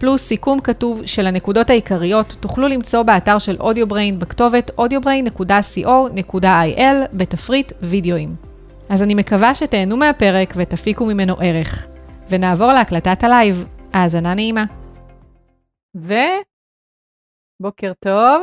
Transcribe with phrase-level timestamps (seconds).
[0.00, 7.72] פלוס סיכום כתוב של הנקודות העיקריות, תוכלו למצוא באתר של Audio Brain בכתובת audiobrain.co.il בתפריט
[7.82, 8.36] וידאוים.
[8.88, 11.88] אז אני מקווה שתהנו מהפרק ותפיקו ממנו ערך.
[12.30, 13.66] ונעבור להקלטת הלייב.
[13.92, 14.64] האזנה נעימה.
[15.96, 16.14] ו...
[17.62, 18.42] בוקר טוב,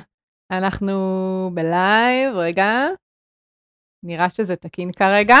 [0.58, 2.86] אנחנו בלייב, רגע.
[4.02, 5.36] נראה שזה תקין כרגע.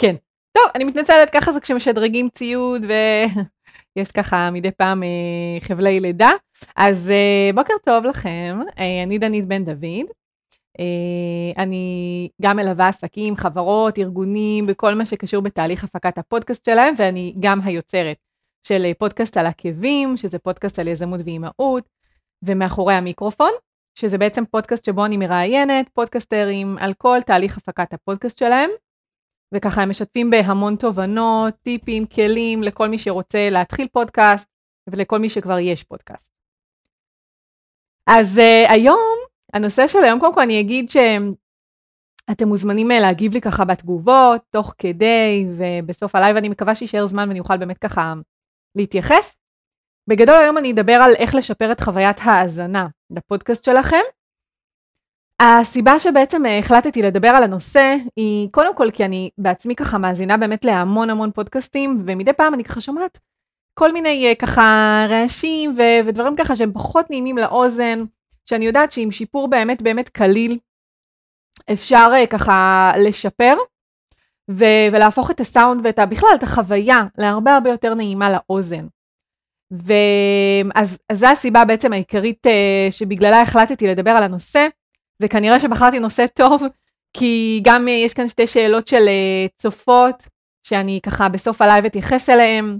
[0.00, 0.14] כן.
[0.52, 2.82] טוב, אני מתנצלת, ככה זה כשמשדרגים ציוד
[3.96, 5.08] ויש ככה מדי פעם אה,
[5.60, 6.30] חבלי לידה.
[6.76, 10.06] אז אה, בוקר טוב לכם, אה, אני דנית בן דוד.
[11.56, 17.60] אני גם מלווה עסקים, חברות, ארגונים, בכל מה שקשור בתהליך הפקת הפודקאסט שלהם, ואני גם
[17.64, 18.16] היוצרת
[18.66, 21.84] של פודקאסט על עקבים, שזה פודקאסט על יזמות ואימהות,
[22.42, 23.50] ומאחורי המיקרופון,
[23.98, 28.70] שזה בעצם פודקאסט שבו אני מראיינת פודקסטרים על כל תהליך הפקת הפודקאסט שלהם.
[29.54, 34.48] וככה הם משתפים בהמון תובנות, טיפים, כלים לכל מי שרוצה להתחיל פודקאסט
[34.90, 36.34] ולכל מי שכבר יש פודקאסט.
[38.06, 39.18] אז אה, היום,
[39.54, 44.74] הנושא של היום, קודם כל אני אגיד שאתם מוזמנים אה, להגיב לי ככה בתגובות, תוך
[44.78, 48.14] כדי, ובסוף הלייב אני מקווה שיישאר זמן ואני אוכל באמת ככה
[48.76, 49.36] להתייחס.
[50.08, 54.02] בגדול היום אני אדבר על איך לשפר את חוויית ההאזנה לפודקאסט שלכם,
[55.40, 60.36] הסיבה שבעצם אה, החלטתי לדבר על הנושא היא קודם כל כי אני בעצמי ככה מאזינה
[60.36, 63.18] באמת להמון המון פודקאסטים ומדי פעם אני ככה שומעת
[63.74, 68.04] כל מיני אה, ככה רעשים ו- ודברים ככה שהם פחות נעימים לאוזן
[68.46, 70.58] שאני יודעת שעם שיפור באמת באמת קליל
[71.72, 73.56] אפשר אה, ככה לשפר
[74.50, 78.86] ו- ולהפוך את הסאונד ואת בכלל את החוויה להרבה הרבה יותר נעימה לאוזן.
[79.70, 82.46] ואז זו הסיבה בעצם העיקרית
[82.90, 84.68] שבגללה החלטתי לדבר על הנושא.
[85.22, 86.62] וכנראה שבחרתי נושא טוב,
[87.12, 90.28] כי גם אה, יש כאן שתי שאלות של אה, צופות,
[90.62, 92.78] שאני ככה בסוף הלייב אתייחס אליהן,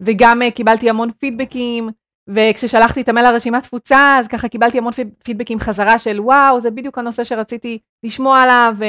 [0.00, 1.88] וגם אה, קיבלתי המון פידבקים,
[2.28, 4.92] וכששלחתי את המייל לרשימת תפוצה, אז ככה קיבלתי המון
[5.24, 8.84] פידבקים חזרה של וואו, זה בדיוק הנושא שרציתי לשמוע עליו, ו...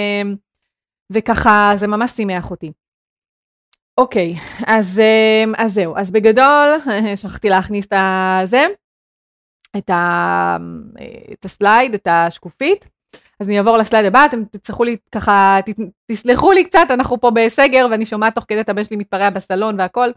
[1.11, 2.71] וככה זה ממש שימח אותי.
[3.97, 4.35] אוקיי,
[4.67, 5.01] אז,
[5.57, 6.77] אז זהו, אז בגדול,
[7.21, 7.94] שכחתי להכניס את
[8.44, 8.66] הזה.
[9.78, 10.57] את, ה,
[11.34, 12.88] את ה slide, את השקופית.
[13.40, 15.59] אז אני אעבור לסלייד הבא, אתם תצטרכו לי ככה,
[16.12, 19.80] תסלחו לי קצת, אנחנו פה בסגר ואני שומעת תוך כדי את הבן שלי מתפרע בסלון
[19.80, 20.09] והכל,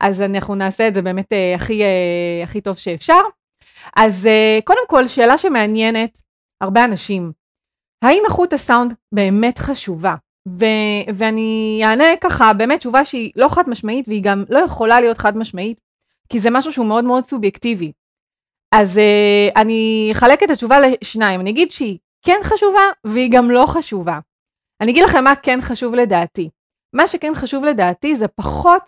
[0.00, 3.20] אז אנחנו נעשה את זה באמת אה, הכי, אה, הכי טוב שאפשר.
[3.96, 6.18] אז אה, קודם כל, שאלה שמעניינת
[6.60, 7.32] הרבה אנשים,
[8.02, 10.14] האם איכות הסאונד באמת חשובה?
[10.48, 15.18] ו- ואני אענה ככה באמת תשובה שהיא לא חד משמעית והיא גם לא יכולה להיות
[15.18, 15.80] חד משמעית,
[16.28, 17.92] כי זה משהו שהוא מאוד מאוד סובייקטיבי.
[18.76, 23.64] אז uh, אני אחלק את התשובה לשניים, אני אגיד שהיא כן חשובה והיא גם לא
[23.66, 24.18] חשובה.
[24.80, 26.50] אני אגיד לכם מה כן חשוב לדעתי.
[26.94, 28.82] מה שכן חשוב לדעתי זה פחות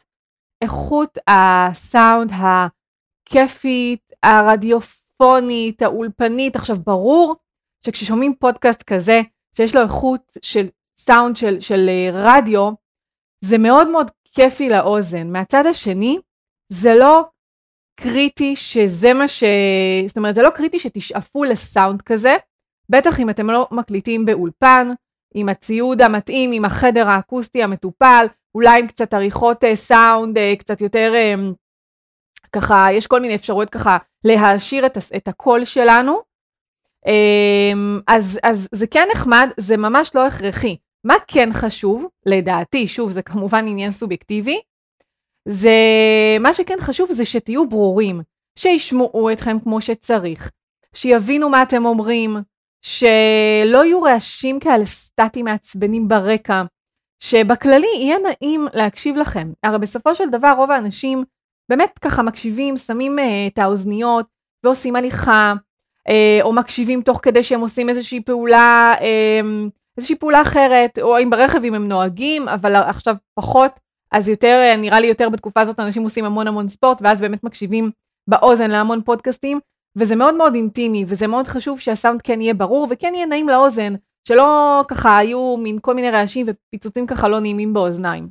[0.64, 6.56] איכות הסאונד הכיפית, הרדיופונית, האולפנית.
[6.56, 7.36] עכשיו ברור
[7.86, 9.20] שכששומעים פודקאסט כזה
[9.56, 10.68] שיש לו איכות של
[10.98, 12.70] סאונד של, של אה, רדיו,
[13.44, 15.32] זה מאוד מאוד כיפי לאוזן.
[15.32, 16.18] מהצד השני,
[16.72, 17.24] זה לא
[18.00, 19.44] קריטי שזה מה ש...
[20.08, 22.36] זאת אומרת, זה לא קריטי שתשאפו לסאונד כזה,
[22.88, 24.88] בטח אם אתם לא מקליטים באולפן,
[25.34, 30.80] עם הציוד המתאים, עם החדר האקוסטי המטופל, אולי עם קצת עריכות אה, סאונד, אה, קצת
[30.80, 31.34] יותר אה,
[32.52, 36.36] ככה, יש כל מיני אפשרויות ככה להעשיר את, את הקול שלנו.
[38.06, 40.76] אז, אז זה כן נחמד, זה ממש לא הכרחי.
[41.04, 44.60] מה כן חשוב, לדעתי, שוב, זה כמובן עניין סובייקטיבי,
[45.46, 45.70] זה,
[46.40, 48.20] מה שכן חשוב זה שתהיו ברורים,
[48.58, 50.50] שישמעו אתכם כמו שצריך,
[50.94, 52.36] שיבינו מה אתם אומרים,
[52.82, 56.62] שלא יהיו רעשים כאלה סטטיים מעצבנים ברקע,
[57.20, 59.52] שבכללי יהיה נעים להקשיב לכם.
[59.62, 61.24] הרי בסופו של דבר רוב האנשים
[61.68, 63.22] באמת ככה מקשיבים, שמים uh,
[63.52, 64.26] את האוזניות
[64.64, 65.54] ועושים הליכה,
[66.08, 71.30] uh, או מקשיבים תוך כדי שהם עושים איזושהי פעולה, uh, איזושהי פעולה אחרת, או אם
[71.30, 73.72] ברכב אם הם נוהגים, אבל עכשיו פחות
[74.12, 77.44] אז יותר, אה, נראה לי יותר בתקופה הזאת אנשים עושים המון המון ספורט, ואז באמת
[77.44, 77.90] מקשיבים
[78.28, 79.60] באוזן להמון פודקאסטים,
[79.96, 83.94] וזה מאוד מאוד אינטימי, וזה מאוד חשוב שהסאונד כן יהיה ברור, וכן יהיה נעים לאוזן,
[84.28, 88.28] שלא ככה היו מין כל מיני רעשים ופיצוצים ככה לא נעימים באוזניים.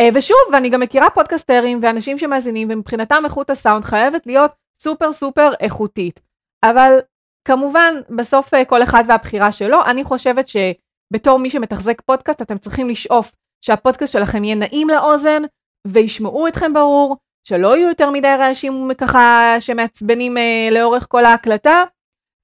[0.00, 5.50] אה, ושוב, ואני גם מכירה פודקסטרים ואנשים שמאזינים, ומבחינתם איכות הסאונד חייבת להיות סופר סופר
[5.60, 6.20] איכותית.
[6.64, 6.98] אבל
[7.44, 10.56] כמובן, בסוף אה, כל אחד והבחירה שלו, אני חושבת ש...
[11.12, 13.32] בתור מי שמתחזק פודקאסט, אתם צריכים לשאוף
[13.64, 15.42] שהפודקאסט שלכם יהיה נעים לאוזן,
[15.86, 21.84] וישמעו אתכם ברור, שלא יהיו יותר מדי רעשים ככה שמעצבנים אה, לאורך כל ההקלטה,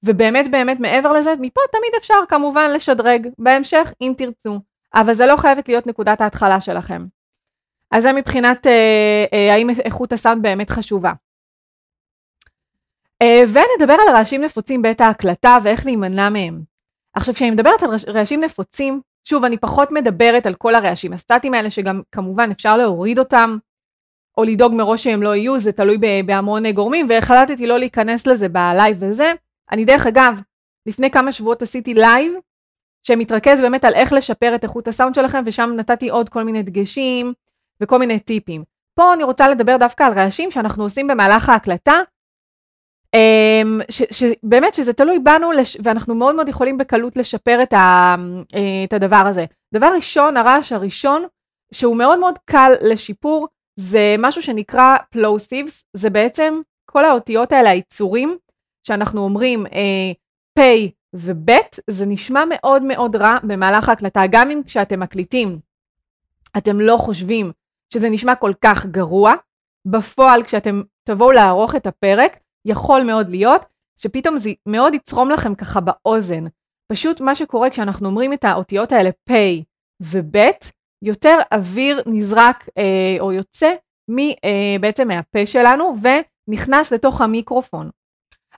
[0.03, 4.59] ובאמת באמת מעבר לזה, מפה תמיד אפשר כמובן לשדרג בהמשך אם תרצו,
[4.93, 7.05] אבל זה לא חייבת להיות נקודת ההתחלה שלכם.
[7.91, 11.11] אז זה מבחינת אה, אה, האם איכות הסאונד באמת חשובה.
[13.21, 16.61] אה, ונדבר על רעשים נפוצים בעת ההקלטה ואיך להימנע מהם.
[17.13, 21.69] עכשיו כשאני מדברת על רעשים נפוצים, שוב אני פחות מדברת על כל הרעשים הסטטיים האלה
[21.69, 23.57] שגם כמובן אפשר להוריד אותם
[24.37, 28.97] או לדאוג מראש שהם לא יהיו, זה תלוי בהמון גורמים והחלטתי לא להיכנס לזה בלייב
[28.99, 29.33] וזה.
[29.71, 30.41] אני דרך אגב,
[30.85, 32.33] לפני כמה שבועות עשיתי לייב
[33.03, 37.33] שמתרכז באמת על איך לשפר את איכות הסאונד שלכם ושם נתתי עוד כל מיני דגשים
[37.81, 38.63] וכל מיני טיפים.
[38.95, 42.01] פה אני רוצה לדבר דווקא על רעשים שאנחנו עושים במהלך ההקלטה
[43.91, 48.15] שבאמת שזה תלוי בנו לש, ואנחנו מאוד מאוד יכולים בקלות לשפר את, ה,
[48.55, 49.45] אה, את הדבר הזה.
[49.73, 51.25] דבר ראשון, הרעש הראשון,
[51.73, 53.47] שהוא מאוד מאוד קל לשיפור,
[53.79, 58.37] זה משהו שנקרא plosives, זה בעצם כל האותיות האלה, היצורים,
[58.87, 60.11] שאנחנו אומרים אה,
[60.59, 61.49] פ' וב',
[61.89, 65.59] זה נשמע מאוד מאוד רע במהלך ההקלטה, גם אם כשאתם מקליטים,
[66.57, 67.51] אתם לא חושבים
[67.93, 69.33] שזה נשמע כל כך גרוע,
[69.85, 73.65] בפועל כשאתם תבואו לערוך את הפרק, יכול מאוד להיות
[73.97, 76.45] שפתאום זה מאוד יצרום לכם ככה באוזן.
[76.91, 79.33] פשוט מה שקורה כשאנחנו אומרים את האותיות האלה פ'
[80.01, 80.35] וב',
[81.03, 83.73] יותר אוויר נזרק אה, או יוצא
[84.11, 87.89] מ, אה, בעצם מהפה שלנו ונכנס לתוך המיקרופון.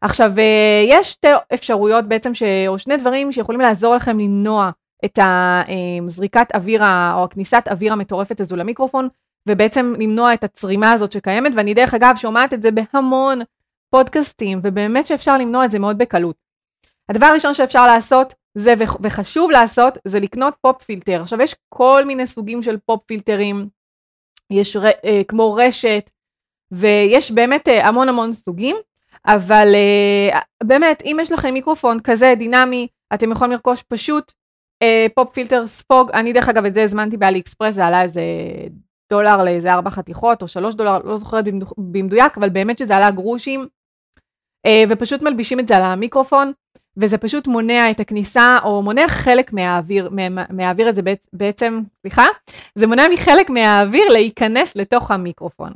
[0.02, 4.70] עכשיו, אה, יש שתי אפשרויות בעצם, ש, או שני דברים שיכולים לעזור לכם למנוע
[5.06, 5.20] את
[6.06, 6.82] הזריקת אה, אוויר
[7.14, 9.08] או הכניסת אוויר המטורפת הזו למיקרופון,
[9.50, 13.42] ובעצם למנוע את הצרימה הזאת שקיימת, ואני דרך אגב שומעת את זה בהמון
[13.94, 16.36] פודקאסטים, ובאמת שאפשר למנוע את זה מאוד בקלות.
[17.10, 18.74] הדבר הראשון שאפשר לעשות, זה
[19.04, 21.22] וחשוב לעשות, זה לקנות pop filter.
[21.22, 23.68] עכשיו יש כל מיני סוגים של פופ פילטרים,
[24.52, 26.10] יש ר, אה, כמו רשת,
[26.72, 28.76] ויש באמת אה, המון המון סוגים,
[29.26, 34.32] אבל אה, באמת, אם יש לכם מיקרופון כזה דינמי, אתם יכולים לרכוש פשוט
[34.82, 38.22] אה, pop filter ספוג, אני דרך אגב את זה הזמנתי ב AliExpress, זה עלה איזה
[39.10, 41.46] דולר לאיזה ארבע חתיכות או שלוש דולר, לא זוכרת
[41.78, 43.68] במדויק, אבל באמת שזה עלה גרושים.
[44.66, 46.52] אה, ופשוט מלבישים את זה על המיקרופון,
[46.98, 50.10] וזה פשוט מונע את הכניסה, או מונע חלק מהאוויר,
[50.50, 51.02] מהאוויר את זה
[51.34, 52.26] בעצם, סליחה,
[52.76, 55.72] זה מונע מחלק מהאוויר להיכנס לתוך המיקרופון.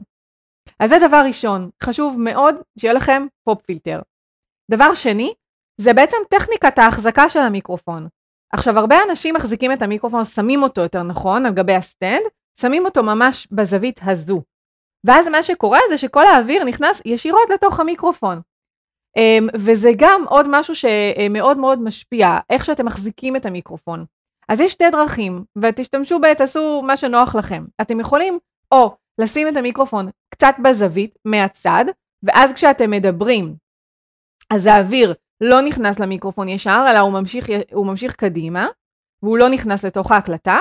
[0.79, 4.01] אז זה דבר ראשון, חשוב מאוד שיהיה לכם pop filter.
[4.71, 5.33] דבר שני,
[5.81, 8.07] זה בעצם טכניקת ההחזקה של המיקרופון.
[8.53, 12.21] עכשיו, הרבה אנשים מחזיקים את המיקרופון, שמים אותו יותר נכון על גבי הסטנד,
[12.59, 14.41] שמים אותו ממש בזווית הזו.
[15.05, 18.41] ואז מה שקורה זה שכל האוויר נכנס ישירות לתוך המיקרופון.
[19.17, 24.05] אמ, וזה גם עוד משהו שמאוד מאוד משפיע, איך שאתם מחזיקים את המיקרופון.
[24.49, 26.33] אז יש שתי דרכים, ותשתמשו, ב...
[26.33, 27.65] תעשו מה שנוח לכם.
[27.81, 28.39] אתם יכולים
[28.71, 31.85] או לשים את המיקרופון קצת בזווית, מהצד,
[32.23, 33.55] ואז כשאתם מדברים,
[34.49, 38.67] אז האוויר לא נכנס למיקרופון ישר, אלא הוא ממשיך, הוא ממשיך קדימה,
[39.23, 40.57] והוא לא נכנס לתוך ההקלטה,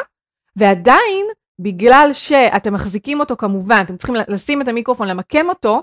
[0.56, 1.26] ועדיין,
[1.58, 5.82] בגלל שאתם מחזיקים אותו כמובן, אתם צריכים לשים את המיקרופון, למקם אותו,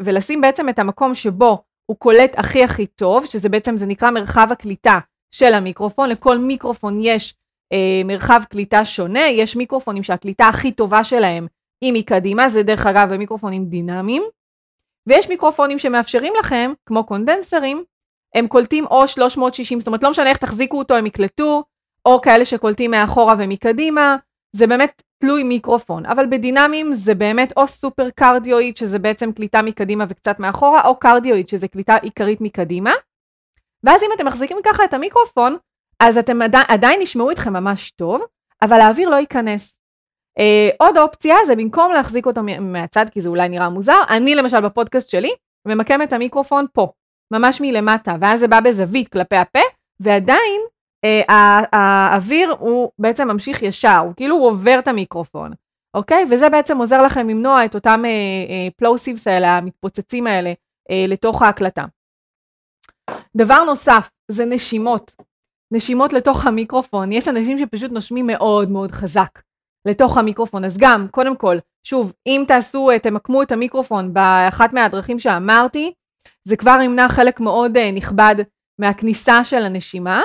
[0.00, 4.48] ולשים בעצם את המקום שבו הוא קולט הכי הכי טוב, שזה בעצם, זה נקרא מרחב
[4.50, 4.98] הקליטה
[5.30, 7.34] של המיקרופון, לכל מיקרופון יש
[7.72, 11.46] אה, מרחב קליטה שונה, יש מיקרופונים שהקליטה הכי טובה שלהם
[11.80, 14.22] היא מקדימה, זה דרך אגב מיקרופונים דינמיים,
[15.06, 17.84] ויש מיקרופונים שמאפשרים לכם, כמו קונדנסרים,
[18.34, 21.64] הם קולטים או 360, זאת אומרת לא משנה איך תחזיקו אותו הם יקלטו,
[22.06, 24.16] או כאלה שקולטים מאחורה ומקדימה,
[24.52, 30.04] זה באמת תלוי מיקרופון, אבל בדינמיים זה באמת או סופר קרדיואיד שזה בעצם קליטה מקדימה
[30.08, 32.92] וקצת מאחורה, או קרדיואיד שזה קליטה עיקרית מקדימה.
[33.84, 35.56] ואז אם אתם מחזיקים ככה את המיקרופון,
[36.00, 38.22] אז אתם עדי, עדיין ישמעו אתכם ממש טוב,
[38.62, 39.74] אבל האוויר לא ייכנס.
[40.38, 44.60] אה, עוד אופציה זה במקום להחזיק אותו מהצד, כי זה אולי נראה מוזר, אני למשל
[44.60, 45.30] בפודקאסט שלי
[45.68, 46.92] ממקם את המיקרופון פה,
[47.32, 49.60] ממש מלמטה, ואז זה בא בזווית כלפי הפה,
[50.00, 50.60] ועדיין
[51.72, 55.52] האוויר הוא בעצם ממשיך ישר, הוא כאילו עובר את המיקרופון,
[55.94, 56.24] אוקיי?
[56.30, 58.02] וזה בעצם עוזר לכם למנוע את אותם
[58.76, 60.52] פלוסיבס אה, אה, האלה, המתפוצצים האלה,
[61.08, 61.84] לתוך ההקלטה.
[63.36, 65.14] דבר נוסף, זה נשימות.
[65.72, 67.12] נשימות לתוך המיקרופון.
[67.12, 69.42] יש אנשים שפשוט נושמים מאוד מאוד חזק
[69.88, 70.64] לתוך המיקרופון.
[70.64, 75.92] אז גם, קודם כל, שוב, אם תעשו, תמקמו את המיקרופון באחת מהדרכים שאמרתי,
[76.44, 78.34] זה כבר ימנע חלק מאוד נכבד
[78.80, 80.22] מהכניסה של הנשימה.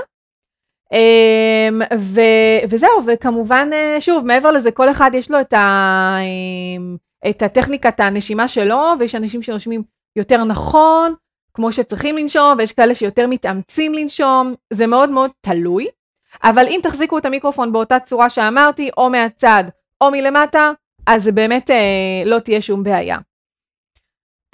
[0.93, 2.21] Um, ו,
[2.69, 7.99] וזהו, וכמובן, אה, שוב, מעבר לזה, כל אחד יש לו את, ה, um, את הטכניקת
[7.99, 9.83] הנשימה שלו, ויש אנשים שנושמים
[10.15, 11.13] יותר נכון,
[11.53, 15.87] כמו שצריכים לנשום, ויש כאלה שיותר מתאמצים לנשום, זה מאוד מאוד תלוי.
[16.43, 19.63] אבל אם תחזיקו את המיקרופון באותה צורה שאמרתי, או מהצד
[20.01, 20.71] או מלמטה,
[21.07, 23.17] אז זה באמת אה, לא תהיה שום בעיה.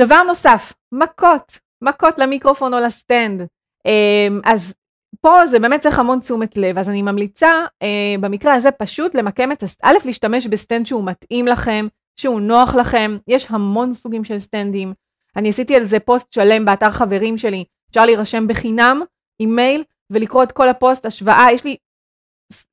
[0.01, 3.41] דבר נוסף, מכות, מכות למיקרופון או לסטנד.
[3.85, 4.73] אה, אז
[5.21, 7.51] פה זה באמת צריך המון תשומת לב, אז אני ממליצה
[7.81, 13.17] אה, במקרה הזה פשוט למקם את, א', להשתמש בסטנד שהוא מתאים לכם, שהוא נוח לכם,
[13.27, 14.93] יש המון סוגים של סטנדים.
[15.35, 19.01] אני עשיתי על זה פוסט שלם באתר חברים שלי, אפשר להירשם בחינם
[19.39, 21.75] עם מייל ולקרוא את כל הפוסט, השוואה, יש לי,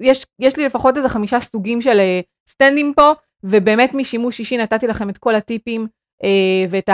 [0.01, 3.13] יש, יש לי לפחות איזה חמישה סוגים של אה, סטנדים פה,
[3.45, 5.87] ובאמת משימוש אישי נתתי לכם את כל הטיפים
[6.23, 6.27] אה,
[6.71, 6.91] ואת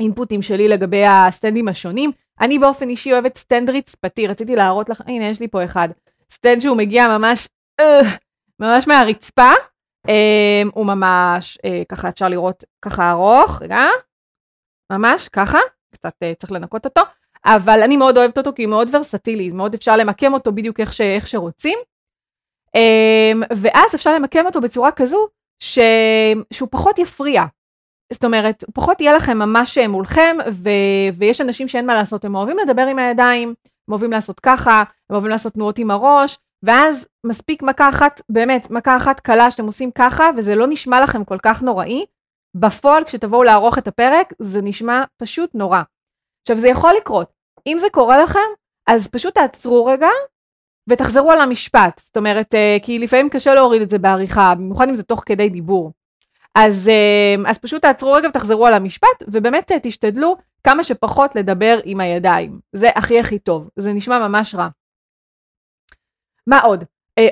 [0.00, 2.10] האינפוטים שלי לגבי הסטנדים השונים.
[2.40, 5.88] אני באופן אישי אוהבת סטנד רצפתי, רציתי להראות לך, הנה יש לי פה אחד,
[6.32, 7.48] סטנד שהוא מגיע ממש,
[7.80, 7.84] אה,
[8.60, 9.50] ממש מהרצפה,
[10.06, 10.10] אה,
[10.74, 13.78] הוא ממש, אה, ככה אפשר לראות, ככה ארוך, רגע,
[14.92, 15.58] ממש ככה,
[15.92, 17.00] קצת אה, צריך לנקות אותו,
[17.44, 20.92] אבל אני מאוד אוהבת אותו כי הוא מאוד ורסטילי, מאוד אפשר למקם אותו בדיוק איך,
[20.92, 21.78] ש, איך שרוצים.
[22.76, 25.28] אמ, ואז אפשר למקם אותו בצורה כזו
[25.58, 25.78] ש,
[26.52, 27.42] שהוא פחות יפריע.
[28.12, 30.70] זאת אומרת, פחות יהיה לכם ממש מולכם, ו,
[31.18, 35.14] ויש אנשים שאין מה לעשות, הם אוהבים לדבר עם הידיים, הם אוהבים לעשות ככה, הם
[35.14, 39.90] אוהבים לעשות תנועות עם הראש, ואז מספיק מכה אחת, באמת, מכה אחת קלה שאתם עושים
[39.90, 42.04] ככה, וזה לא נשמע לכם כל כך נוראי.
[42.56, 45.82] בפועל, כשתבואו לערוך את הפרק, זה נשמע פשוט נורא.
[46.42, 47.32] עכשיו, זה יכול לקרות.
[47.66, 48.48] אם זה קורה לכם,
[48.86, 50.08] אז פשוט תעצרו רגע
[50.90, 52.00] ותחזרו על המשפט.
[52.04, 55.48] זאת אומרת, אה, כי לפעמים קשה להוריד את זה בעריכה, במיוחד אם זה תוך כדי
[55.48, 55.92] דיבור.
[56.58, 61.78] אז, אה, אז פשוט תעצרו רגע ותחזרו על המשפט, ובאמת אה, תשתדלו כמה שפחות לדבר
[61.84, 62.60] עם הידיים.
[62.72, 64.68] זה הכי הכי טוב, זה נשמע ממש רע.
[66.46, 66.84] מה עוד?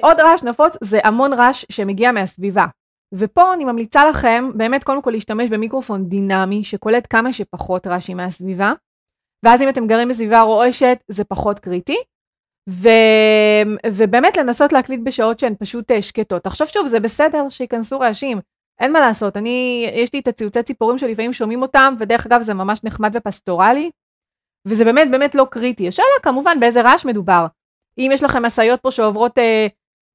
[0.02, 2.66] עוד רעש נפוץ זה המון רעש שמגיע מהסביבה.
[3.14, 8.72] ופה אני ממליצה לכם באמת קודם כל להשתמש במיקרופון דינמי שקולט כמה שפחות רעשים מהסביבה.
[9.44, 11.96] ואז אם אתם גרים בסביבה רועשת זה פחות קריטי.
[12.70, 12.88] ו...
[13.86, 16.46] ובאמת לנסות להקליט בשעות שהן פשוט אה, שקטות.
[16.46, 18.38] עכשיו שוב, זה בסדר שייכנסו רעשים,
[18.80, 19.36] אין מה לעשות.
[19.36, 23.90] אני, יש לי את הציוצי ציפורים שלפעמים שומעים אותם, ודרך אגב זה ממש נחמד ופסטורלי,
[24.68, 25.88] וזה באמת באמת לא קריטי.
[25.88, 27.46] השאלה כמובן באיזה רעש מדובר.
[27.98, 29.66] אם יש לכם משאיות פה שעוברות אה,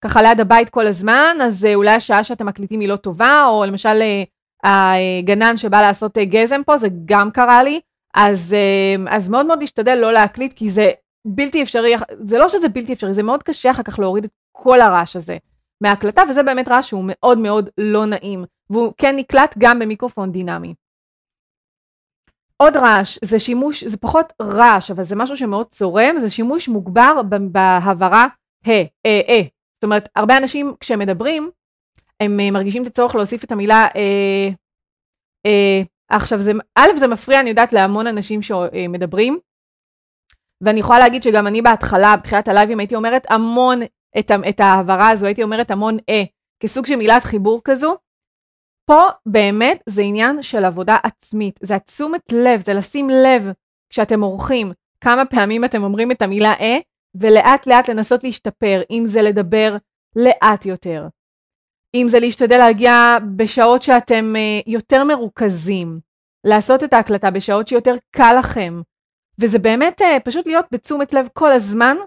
[0.04, 3.66] ככה ליד הבית כל הזמן, אז אה, אולי השעה שאתם מקליטים היא לא טובה, או
[3.66, 4.02] למשל
[4.66, 7.80] אה, הגנן שבא לעשות אה, גזם פה, זה גם קרה לי.
[8.14, 10.92] אז, אמ, אז מאוד מאוד להשתדל לא להקליט, כי זה
[11.26, 14.82] בלתי אפשרי, זה לא שזה בלתי אפשרי, זה מאוד קשה אחר כך להוריד את כל
[14.82, 15.38] הרעש הזה
[15.82, 20.74] מההקלטה, וזה באמת רעש שהוא מאוד מאוד לא נעים, והוא כן נקלט גם במיקרופון דינמי.
[22.58, 27.22] עוד רעש, זה שימוש, זה פחות רעש, אבל זה משהו שמאוד צורם, זה שימוש מוגבר
[27.52, 28.28] בהעברה
[28.68, 29.42] ה, אה, אה.
[29.74, 31.52] זאת אומרת, הרבה אנשים כשהם מדברים,
[32.20, 34.50] הם אה, מרגישים את הצורך להוסיף את המילה אה,
[35.46, 39.40] אה, עכשיו, זה, א', זה מפריע, אני יודעת, להמון אנשים שמדברים,
[40.62, 43.80] ואני יכולה להגיד שגם אני בהתחלה, בתחילת הלייבים, הייתי אומרת המון
[44.20, 46.24] את, את ההעברה הזו, הייתי אומרת המון אה,
[46.60, 47.98] כסוג של מילת חיבור כזו.
[48.86, 53.52] פה באמת זה עניין של עבודה עצמית, זה התשומת לב, זה לשים לב
[53.90, 54.72] כשאתם עורכים
[55.04, 56.78] כמה פעמים אתם אומרים את המילה אה,
[57.16, 59.78] ולאט לאט לנסות להשתפר, אם זה לדבר
[60.16, 61.08] לאט יותר,
[61.96, 66.00] אם זה להשתדל להגיע בשעות שאתם uh, יותר מרוכזים,
[66.44, 68.82] לעשות את ההקלטה בשעות שיותר קל לכם,
[69.40, 71.98] וזה באמת uh, פשוט להיות בתשומת לב כל הזמן,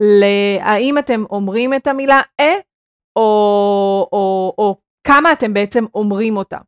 [0.00, 2.54] להאם אתם אומרים את המילה אה,
[3.16, 6.58] או, או, או כמה אתם בעצם אומרים אותה.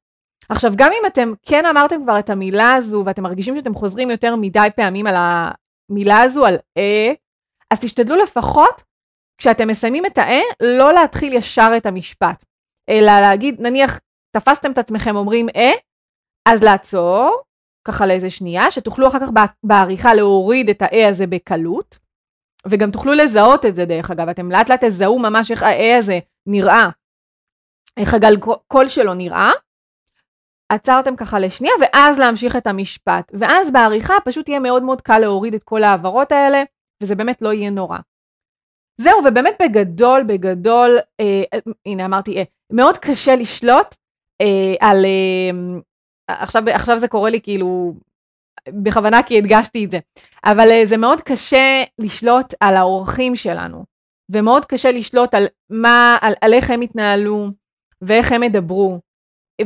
[0.49, 4.37] עכשיו, גם אם אתם כן אמרתם כבר את המילה הזו, ואתם מרגישים שאתם חוזרים יותר
[4.37, 7.12] מדי פעמים על המילה הזו, על אה,
[7.71, 8.83] אז תשתדלו לפחות,
[9.38, 12.45] כשאתם מסיימים את האה, לא להתחיל ישר את המשפט.
[12.88, 14.00] אלא להגיד, נניח,
[14.37, 15.73] תפסתם את עצמכם אומרים אה,
[16.49, 17.43] אז לעצור,
[17.88, 19.28] ככה לאיזה שנייה, שתוכלו אחר כך
[19.64, 21.99] בעריכה להוריד את ה-A הזה בקלות,
[22.68, 26.18] וגם תוכלו לזהות את זה דרך אגב, אתם לאט לאט תזהו ממש איך ה-A הזה
[26.47, 26.88] נראה,
[27.97, 28.37] איך הגל
[28.68, 29.50] קול שלו נראה,
[30.68, 35.54] עצרתם ככה לשנייה, ואז להמשיך את המשפט, ואז בעריכה פשוט יהיה מאוד מאוד קל להוריד
[35.54, 36.62] את כל העברות האלה,
[37.02, 37.99] וזה באמת לא יהיה נורא.
[39.00, 41.42] זהו, ובאמת בגדול, בגדול, אה,
[41.87, 42.42] הנה אמרתי, אה,
[42.73, 43.94] מאוד קשה לשלוט
[44.40, 45.04] אה, על...
[45.04, 45.50] אה,
[46.28, 47.94] עכשיו, עכשיו זה קורה לי כאילו
[48.68, 49.99] בכוונה כי הדגשתי את זה,
[50.44, 53.85] אבל אה, זה מאוד קשה לשלוט על האורחים שלנו,
[54.33, 57.49] ומאוד קשה לשלוט על מה, על, על איך הם יתנהלו
[58.02, 59.00] ואיך הם ידברו.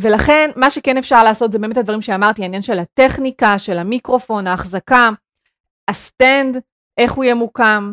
[0.01, 5.11] ולכן מה שכן אפשר לעשות זה באמת הדברים שאמרתי, העניין של הטכניקה, של המיקרופון, ההחזקה,
[5.91, 6.59] הסטנד,
[6.99, 7.93] איך הוא ימוקם,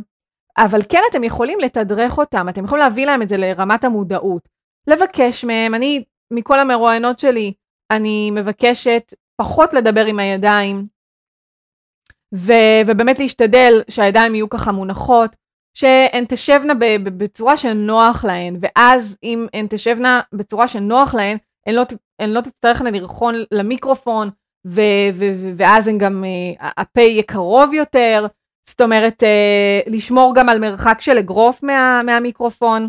[0.58, 4.50] אבל כן אתם יכולים לתדרך אותם, אתם יכולים להביא להם את זה לרמת המודעות.
[4.88, 7.54] לבקש מהם, אני, מכל המרואיינות שלי,
[7.92, 10.88] אני מבקשת פחות לדבר עם הידיים,
[12.34, 15.36] ו- ובאמת להשתדל שהידיים יהיו ככה מונחות,
[15.78, 21.84] שהן תשבנה בצורה שנוח להן, ואז אם הן תשבנה בצורה שנוח להן, הן לא,
[22.20, 24.30] הן לא תצטרכנה לרחון למיקרופון,
[24.68, 24.82] ו-
[25.14, 28.26] ו- ואז הן גם, uh, הפה יהיה קרוב יותר,
[28.70, 32.88] זאת אומרת, uh, לשמור גם על מרחק של אגרוף מה- מהמיקרופון.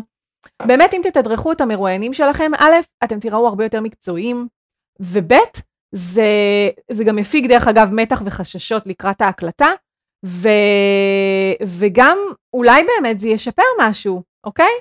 [0.65, 2.71] באמת, אם תתדרכו את המרואיינים שלכם, א',
[3.03, 4.47] אתם תיראו הרבה יותר מקצועיים,
[4.99, 5.33] וב',
[5.91, 6.23] זה,
[6.91, 9.67] זה גם יפיג דרך אגב מתח וחששות לקראת ההקלטה,
[10.25, 10.49] ו,
[11.79, 12.17] וגם
[12.53, 14.71] אולי באמת זה ישפר משהו, אוקיי?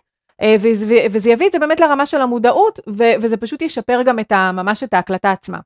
[0.42, 4.18] אה, וזה, וזה יביא את זה באמת לרמה של המודעות, ו, וזה פשוט ישפר גם
[4.18, 5.58] את ה, ממש את ההקלטה עצמה.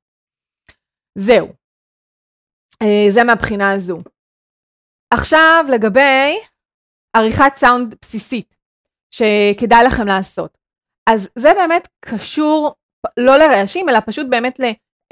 [1.19, 1.49] זהו.
[2.83, 3.99] אה, זה מהבחינה הזו.
[5.13, 6.41] עכשיו לגבי
[7.17, 8.55] עריכת סאונד בסיסית,
[9.15, 10.59] שכדאי לכם לעשות.
[11.11, 12.75] אז זה באמת קשור
[13.17, 14.61] לא לרעשים, אלא פשוט באמת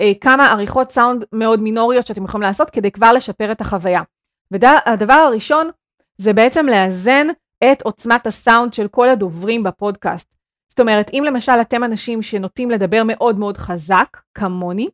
[0.01, 4.03] לכמה עריכות סאונד מאוד מינוריות שאתם יכולים לעשות כדי כבר לשפר את החוויה.
[4.51, 5.71] והדבר הראשון
[6.19, 7.27] זה בעצם לאזן
[7.73, 10.35] את עוצמת הסאונד של כל הדוברים בפודקאסט.
[10.71, 14.89] זאת אומרת, אם למשל אתם אנשים שנוטים לדבר מאוד מאוד חזק, כמוני,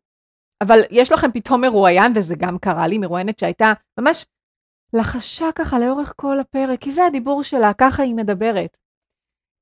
[0.63, 4.27] אבל יש לכם פתאום מרואיין, וזה גם קרה לי, מרואיינת שהייתה ממש
[4.93, 8.77] לחשה ככה לאורך כל הפרק, כי זה הדיבור שלה, ככה היא מדברת.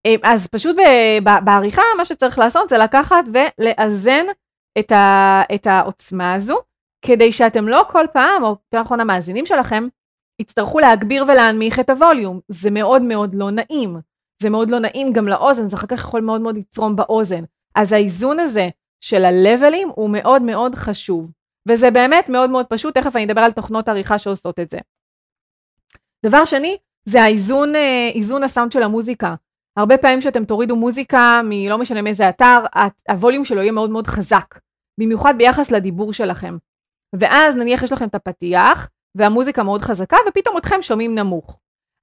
[0.06, 0.76] אה, אז פשוט
[1.44, 4.26] בעריכה, מה שצריך לעשות זה לקחת ולאזן
[4.78, 6.58] את, ה, את העוצמה הזו,
[7.02, 9.84] כדי שאתם לא כל פעם, או יותר נכון המאזינים שלכם,
[10.40, 12.40] יצטרכו להגביר ולהנמיך את הווליום.
[12.48, 13.96] זה מאוד מאוד לא נעים.
[14.42, 17.44] זה מאוד לא נעים גם לאוזן, זה אחר כך יכול מאוד מאוד לצרום באוזן.
[17.74, 18.68] אז האיזון הזה
[19.00, 21.30] של הלבלים הוא מאוד מאוד חשוב.
[21.68, 24.78] וזה באמת מאוד מאוד פשוט, תכף אני אדבר על תוכנות עריכה שעושות את זה.
[26.26, 29.34] דבר שני, זה האיזון, אה, איזון הסאונד של המוזיקה.
[29.76, 32.58] הרבה פעמים שאתם תורידו מוזיקה מלא משנה מאיזה אתר,
[33.08, 34.58] הווליום שלו יהיה מאוד מאוד חזק,
[35.00, 36.56] במיוחד ביחס לדיבור שלכם.
[37.16, 41.58] ואז נניח יש לכם את הפתיח, והמוזיקה מאוד חזקה, ופתאום אתכם שומעים נמוך.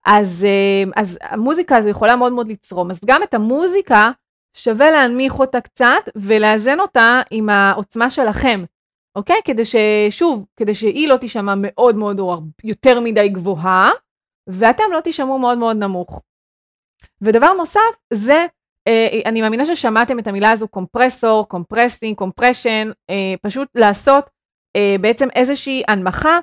[0.06, 2.92] אז, אה, אז המוזיקה הזו יכולה מאוד מאוד לצרום.
[2.92, 4.12] אז גם את המוזיקה
[4.54, 8.64] שווה להנמיך אותה קצת ולאזן אותה עם העוצמה שלכם,
[9.16, 9.36] אוקיי?
[9.46, 13.92] כדי ששוב, כדי שהיא לא תישמע מאוד מאוד או יותר מדי גבוהה,
[14.48, 16.22] ואתם לא תישמעו מאוד מאוד נמוך.
[17.22, 17.80] ודבר נוסף
[18.14, 18.46] זה,
[18.88, 24.30] אה, אני מאמינה ששמעתם את המילה הזו compressor, compressing, compression, אה, פשוט לעשות
[24.76, 26.40] אה, בעצם איזושהי הנמכה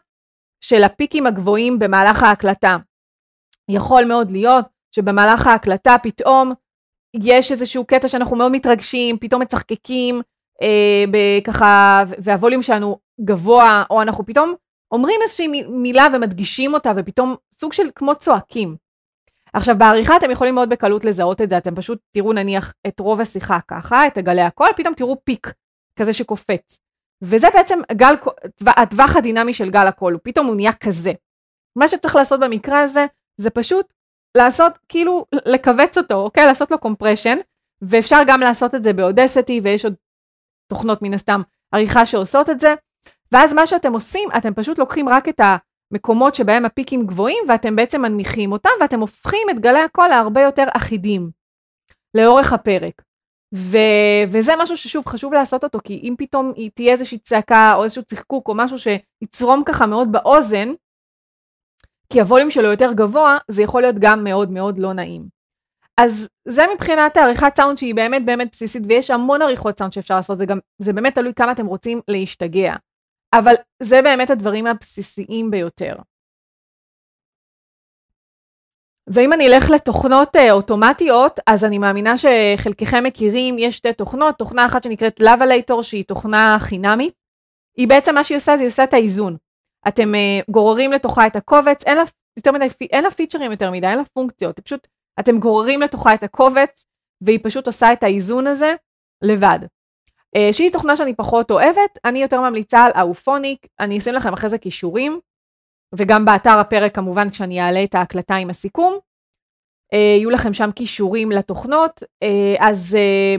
[0.61, 2.77] של הפיקים הגבוהים במהלך ההקלטה.
[3.71, 4.65] יכול מאוד להיות
[4.95, 6.53] שבמהלך ההקלטה פתאום
[7.23, 10.23] יש איזשהו קטע שאנחנו מאוד מתרגשים, פתאום מצחקקים,
[10.63, 14.55] אה, ככה, והווליום שלנו גבוה, או אנחנו פתאום
[14.93, 18.77] אומרים איזושהי מילה ומדגישים אותה, ופתאום סוג של כמו צועקים.
[19.53, 23.21] עכשיו בעריכה אתם יכולים מאוד בקלות לזהות את זה, אתם פשוט תראו נניח את רוב
[23.21, 25.53] השיחה ככה, את הגלי הקול, פתאום תראו peak
[25.99, 26.79] כזה שקופץ.
[27.23, 28.15] וזה בעצם גל,
[28.67, 31.13] הטווח הדינמי של גל הקול, הוא פתאום הוא נהיה כזה.
[31.77, 33.07] מה שצריך לעשות במקרה הזה,
[33.37, 33.93] זה פשוט
[34.37, 36.47] לעשות, כאילו, לכווץ אותו, אוקיי?
[36.47, 37.37] לעשות לו compression,
[37.83, 39.95] ואפשר גם לעשות את זה ב Audacity, ויש עוד
[40.69, 42.75] תוכנות מן הסתם עריכה שעושות את זה,
[43.33, 45.41] ואז מה שאתם עושים, אתם פשוט לוקחים רק את
[45.93, 50.65] המקומות שבהם הפיקים גבוהים, ואתם בעצם מנמיכים אותם, ואתם הופכים את גלי הקול להרבה יותר
[50.77, 51.31] אחידים
[52.15, 53.03] לאורך הפרק.
[53.55, 53.79] ו,
[54.33, 58.49] וזה משהו ששוב חשוב לעשות אותו, כי אם פתאום תהיה איזושהי צעקה או איזשהו צחקוק
[58.49, 60.69] או משהו שיצרום ככה מאוד באוזן,
[62.13, 65.37] כי הווליום שלו יותר גבוה, זה יכול להיות גם מאוד מאוד לא נעים.
[66.01, 70.39] אז זה מבחינת העריכת סאונד שהיא באמת באמת בסיסית, ויש המון עריכות סאונד שאפשר לעשות,
[70.39, 72.75] זה גם, זה באמת תלוי כמה אתם רוצים להשתגע.
[73.35, 75.97] אבל זה באמת הדברים הבסיסיים ביותר.
[79.07, 84.67] ואם אני אלך לתוכנות אה, אוטומטיות, אז אני מאמינה שחלקכם מכירים, יש שתי תוכנות, תוכנה
[84.67, 87.15] אחת שנקראת Lavalator שהיא תוכנה חינמית.
[87.77, 89.37] היא בעצם מה שהיא עושה, זה היא עושה את האיזון.
[89.89, 92.03] אתם אה, גוררים לתוכה את הקובץ, אין לה,
[92.37, 94.87] יותר מדי, אין לה פיצ'רים יותר מדי, אין לה פונקציות, פשוט
[95.21, 96.87] אתם גוררים לתוכה את הקובץ,
[97.21, 98.75] והיא פשוט עושה את האיזון הזה
[99.23, 99.59] לבד.
[100.37, 104.51] אה, שהיא תוכנה שאני פחות אוהבת, אני יותר ממליצה על אאופוניק, אני אשים לכם אחרי
[104.51, 105.21] זה כישורים,
[105.95, 108.99] וגם באתר הפרק כמובן כשאני אעלה את ההקלטה עם הסיכום.
[109.93, 112.97] אה, יהיו לכם שם כישורים לתוכנות, אה, אז,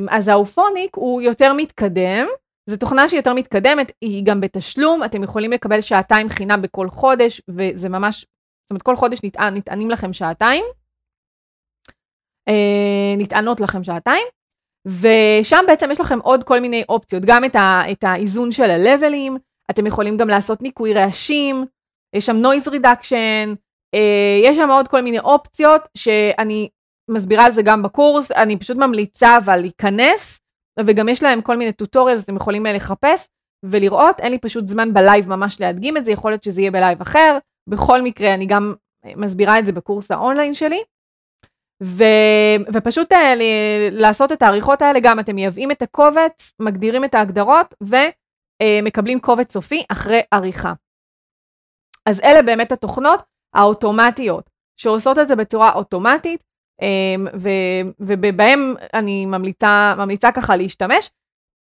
[0.10, 2.28] אז האופוניק הוא יותר מתקדם,
[2.70, 7.42] זו תוכנה שהיא יותר מתקדמת, היא גם בתשלום, אתם יכולים לקבל שעתיים חינם בכל חודש,
[7.50, 8.26] וזה ממש,
[8.64, 10.66] זאת אומרת כל חודש נטען, נטענים לכם שעתיים,
[13.18, 14.26] נטענות לכם שעתיים,
[14.86, 19.38] ושם בעצם יש לכם עוד כל מיני אופציות, גם את, ה, את האיזון של הלבלים,
[19.70, 21.66] אתם יכולים גם לעשות ניקוי רעשים,
[22.16, 23.56] יש שם noise reduction,
[23.96, 26.70] אה, יש שם עוד כל מיני אופציות שאני
[27.12, 30.40] מסבירה על זה גם בקורס, אני פשוט ממליצה אבל להיכנס,
[30.80, 33.28] וגם יש להם כל מיני טוטוריאל, אתם יכולים לחפש,
[33.66, 37.02] ולראות, אין לי פשוט זמן בלייב ממש להדגים את זה, יכול להיות שזה יהיה בלייב
[37.02, 37.38] אחר,
[37.70, 38.74] בכל מקרה אני גם
[39.16, 40.84] מסבירה את זה בקורס האונליין שלי.
[41.84, 42.04] ו,
[42.74, 43.16] ופשוט אה,
[43.92, 49.54] לעשות את העריכות האלה, גם אתם מייבאים את הקובץ, מגדירים את ההגדרות ומקבלים אה, קובץ
[49.54, 50.74] סופי אחרי עריכה.
[52.06, 53.24] אז אלה באמת התוכנות
[53.56, 56.44] האוטומטיות, שעושות את זה בצורה אוטומטית,
[56.82, 57.38] אמ,
[58.00, 61.10] ובהם אני ממליצה, ממליצה ככה להשתמש.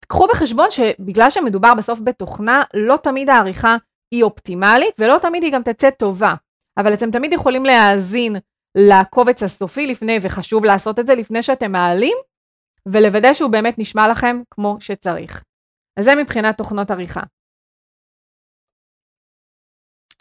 [0.07, 3.75] קחו בחשבון שבגלל שמדובר בסוף בתוכנה, לא תמיד העריכה
[4.11, 6.33] היא אופטימלית ולא תמיד היא גם תצא טובה,
[6.77, 8.35] אבל אתם תמיד יכולים להאזין
[8.77, 12.17] לקובץ הסופי לפני, וחשוב לעשות את זה לפני שאתם מעלים,
[12.85, 15.43] ולוודא שהוא באמת נשמע לכם כמו שצריך.
[15.99, 17.21] אז זה מבחינת תוכנות עריכה.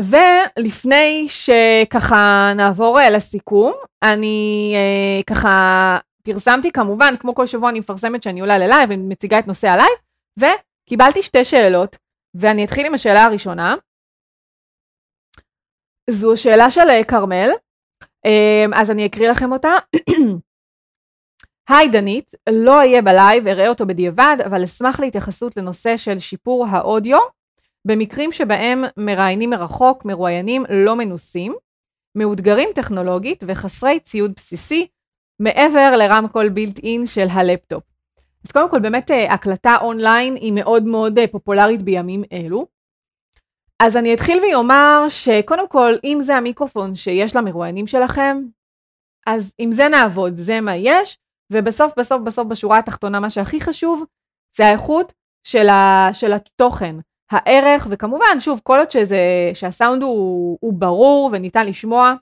[0.02, 8.22] ולפני שככה נעבור אה, לסיכום, אני אה, ככה פרסמתי כמובן, כמו כל שבוע אני מפרסמת
[8.22, 9.98] שאני עולה ללייב ומציגה את נושא הלייב,
[10.38, 11.96] וקיבלתי שתי שאלות,
[12.34, 13.74] ואני אתחיל עם השאלה הראשונה.
[16.10, 17.50] זו שאלה של אה, כרמל,
[18.74, 19.72] אז אני אקריא לכם אותה.
[21.68, 27.18] היי דנית, לא אהיה בלייב, אראה אותו בדיעבד, אבל אשמח להתייחסות לנושא של שיפור האודיו,
[27.84, 31.54] במקרים שבהם מראיינים מרחוק, מרואיינים לא מנוסים,
[32.14, 34.86] מאותגרים טכנולוגית וחסרי ציוד בסיסי,
[35.40, 37.82] מעבר לרמקול בילט אין של הלפטופ.
[38.44, 42.66] אז קודם כל באמת אה, הקלטה אונליין היא מאוד מאוד אה, פופולרית בימים אלו.
[43.82, 48.42] אז אני אתחיל ואומר שקודם כל, אם זה המיקרופון שיש למרואיינים שלכם,
[49.26, 51.18] אז עם זה נעבוד, זה מה יש,
[51.52, 54.04] ובסוף בסוף בסוף בשורה התחתונה מה שהכי חשוב
[54.56, 55.12] זה האיכות
[55.46, 56.96] של, ה, של התוכן,
[57.30, 62.14] הערך, וכמובן, שוב, כל עוד שזה, שהסאונד הוא, הוא ברור וניתן לשמוע,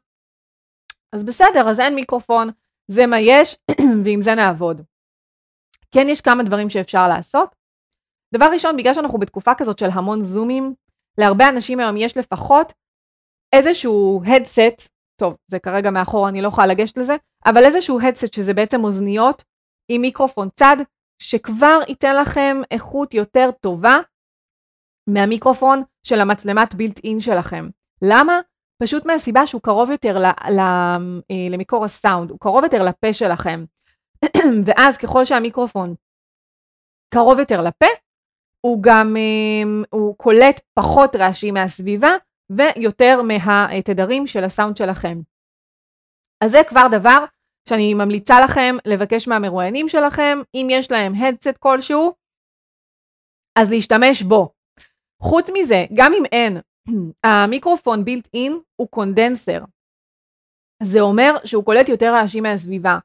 [1.13, 2.49] אז בסדר, אז אין מיקרופון,
[2.91, 3.57] זה מה יש,
[4.05, 4.83] ועם זה נעבוד.
[5.91, 7.55] כן, יש כמה דברים שאפשר לעשות.
[8.35, 10.75] דבר ראשון, בגלל שאנחנו בתקופה כזאת של המון זומים,
[11.19, 12.73] להרבה אנשים היום יש לפחות
[13.53, 14.89] איזשהו headset,
[15.21, 19.45] טוב, זה כרגע מאחור, אני לא יכולה לגשת לזה, אבל איזשהו headset שזה בעצם אוזניות
[19.89, 20.77] עם מיקרופון צד,
[21.23, 23.99] שכבר ייתן לכם איכות יותר טובה
[25.09, 27.69] מהמיקרופון של המצלמת בילט אין שלכם.
[28.03, 28.41] למה?
[28.83, 30.61] פשוט מהסיבה שהוא קרוב יותר ל, ל,
[31.31, 33.65] אה, למקור הסאונד, הוא קרוב יותר לפה שלכם.
[34.67, 35.95] ואז ככל שהמיקרופון
[37.15, 37.87] קרוב יותר לפה,
[38.61, 42.13] הוא גם, אמ, הוא קולט פחות רעשים מהסביבה
[42.51, 45.19] ויותר מהתדרים של הסאונד שלכם.
[46.45, 47.25] אז זה כבר דבר
[47.69, 52.15] שאני ממליצה לכם לבקש מהמרואיינים שלכם, אם יש להם הדסט כלשהו,
[53.59, 54.53] אז להשתמש בו.
[55.23, 56.57] חוץ מזה, גם אם אין,
[57.27, 59.65] המיקרופון בילט אין הוא קונדנסר.
[60.83, 62.99] זה אומר שהוא קולט יותר רעשים מהסביבה.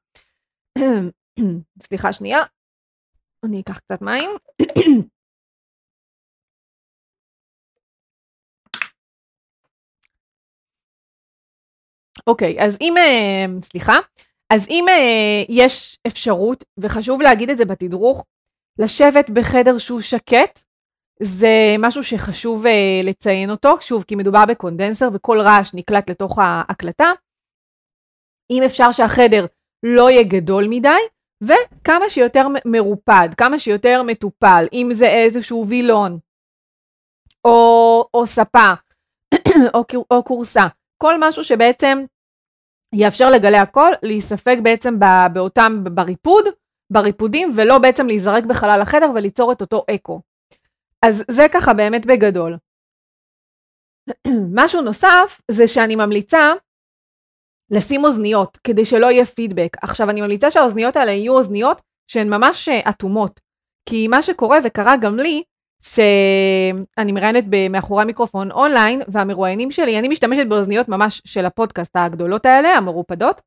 [1.88, 2.40] סליחה שנייה,
[3.46, 4.30] אני אקח קצת מים.
[12.28, 13.98] אוקיי, אז אם, אה, סליחה,
[14.50, 18.26] אז אם אה, יש אפשרות, וחשוב להגיד את זה בתדרוך,
[18.80, 20.60] לשבת בחדר שהוא שקט,
[21.22, 27.12] זה משהו שחשוב אה, לציין אותו, שוב, כי מדובר בקונדנסר וכל רעש נקלט לתוך ההקלטה.
[28.52, 29.46] אם אפשר שהחדר
[29.84, 30.90] לא יהיה גדול מדי,
[31.44, 36.20] וכמה שיותר מרופד, כמה שיותר מטופל, אם זה איזשהו וילון,
[37.46, 38.74] או, או ספה,
[39.74, 42.06] או, או כורסה, כל משהו שבעצם
[42.94, 45.00] יאפשר לגלי הקול להיספג בעצם
[45.34, 46.46] באותם, בריפוד,
[46.90, 50.22] בריפודים, ולא בעצם להיזרק בחלל החדר וליצור את אותו אקו.
[51.02, 52.58] אז זה ככה באמת בגדול.
[54.56, 56.54] משהו נוסף זה שאני ממליצה
[57.70, 59.78] לשים אוזניות כדי שלא יהיה פידבק.
[59.82, 63.40] עכשיו אני ממליצה שהאוזניות האלה יהיו אוזניות שהן ממש אה, אטומות.
[63.90, 65.44] כי מה שקורה וקרה גם לי
[65.84, 72.70] שאני מראיינת מאחורי המיקרופון אונליין, והמרואיינים שלי, אני משתמשת באוזניות ממש של הפודקאסט הגדולות האלה,
[72.70, 73.42] המרופדות,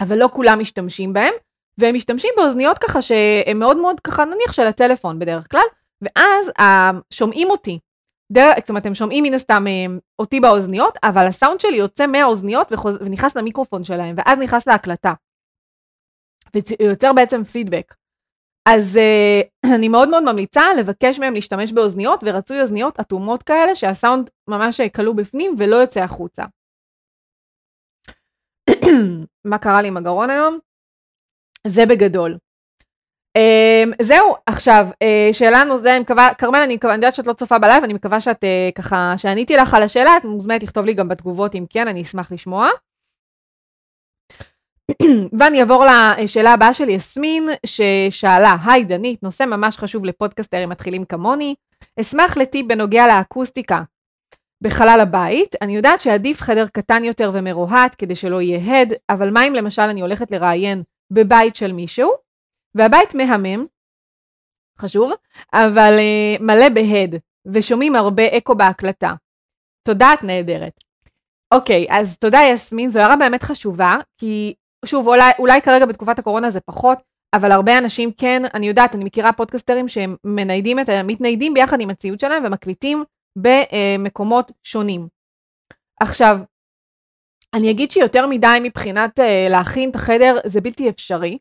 [0.00, 1.34] אבל לא כולם משתמשים בהם,
[1.78, 5.66] והם משתמשים באוזניות ככה שהן מאוד מאוד ככה נניח של הטלפון בדרך כלל,
[6.02, 6.50] ואז
[7.12, 7.78] שומעים אותי.
[8.32, 9.86] דרך, זאת אומרת, הם שומעים מן הסתם אה,
[10.18, 15.12] אותי באוזניות, אבל הסאונד שלי יוצא מהאוזניות וחוז, ונכנס למיקרופון שלהם, ואז נכנס להקלטה.
[16.80, 17.94] ויוצר בעצם פידבק.
[18.66, 24.30] אז uh, אני מאוד מאוד ממליצה לבקש מהם להשתמש באוזניות, ורצוי אוזניות אטומות כאלה שהסאונד
[24.48, 26.44] ממש כלוא בפנים ולא יוצא החוצה.
[29.44, 30.58] מה קרה לי עם הגרון היום?
[31.66, 32.36] זה בגדול.
[33.38, 37.58] Um, זהו, עכשיו, uh, שאלה נוספת, אני מקווה, כרמל, אני, אני יודעת שאת לא צופה
[37.58, 41.08] בלייב, אני מקווה שאת uh, ככה, שעניתי לך על השאלה, את מוזמנת לכתוב לי גם
[41.08, 42.68] בתגובות אם כן, אני אשמח לשמוע.
[45.38, 45.84] ואני אעבור
[46.18, 51.54] לשאלה הבאה של יסמין, ששאלה, היי דנית, נושא ממש חשוב לפודקאסטרים מתחילים כמוני,
[52.00, 53.82] אשמח לטיפ בנוגע לאקוסטיקה
[54.62, 55.54] בחלל הבית.
[55.62, 59.82] אני יודעת שעדיף חדר קטן יותר ומרוהט כדי שלא יהיה הד, אבל מה אם למשל
[59.82, 62.10] אני הולכת לראיין בבית של מישהו,
[62.74, 63.66] והבית מהמם,
[64.80, 65.12] חשוב,
[65.52, 69.14] אבל uh, מלא בהד, ושומעים הרבה אקו בהקלטה.
[69.88, 70.72] תודה, את נהדרת.
[71.54, 74.54] אוקיי, אז תודה יסמין, זו הערה באמת חשובה, כי
[74.86, 76.98] שוב, אולי, אולי כרגע בתקופת הקורונה זה פחות,
[77.34, 81.90] אבל הרבה אנשים כן, אני יודעת, אני מכירה פודקסטרים שהם מניידים את, מתניידים ביחד עם
[81.90, 83.04] הציוד שלהם ומקליטים
[83.38, 85.08] במקומות שונים.
[86.00, 86.38] עכשיו,
[87.54, 91.38] אני אגיד שיותר מדי מבחינת uh, להכין את החדר זה בלתי אפשרי,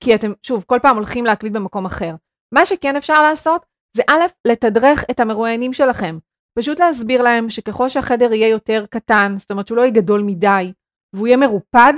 [0.00, 2.14] כי אתם, שוב, כל פעם הולכים להקליט במקום אחר.
[2.54, 6.18] מה שכן אפשר לעשות זה א', לתדרך את המרואיינים שלכם.
[6.58, 10.72] פשוט להסביר להם שככל שהחדר יהיה יותר קטן, זאת אומרת שהוא לא יהיה גדול מדי,
[11.14, 11.92] והוא יהיה מרופד,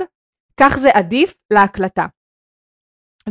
[0.61, 2.05] כך זה עדיף להקלטה.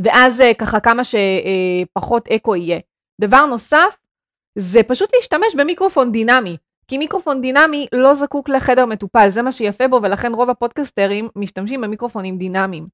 [0.04, 2.80] ואז אה, ככה כמה שפחות אה, אקו יהיה.
[3.20, 3.96] דבר נוסף,
[4.58, 6.56] זה פשוט להשתמש במיקרופון דינמי.
[6.88, 11.80] כי מיקרופון דינמי לא זקוק לחדר מטופל, זה מה שיפה בו, ולכן רוב הפודקסטרים משתמשים
[11.80, 12.86] במיקרופונים דינמיים.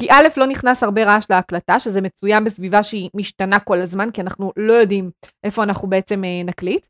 [0.00, 4.20] כי א', לא נכנס הרבה רעש להקלטה, שזה מצוין בסביבה שהיא משתנה כל הזמן, כי
[4.20, 5.10] אנחנו לא יודעים
[5.44, 6.86] איפה אנחנו בעצם אה, נקליט.